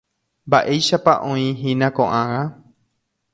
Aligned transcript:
Mba'éichapa 0.51 1.13
oĩhína 1.33 1.89
ko'ág̃a. 1.99 2.41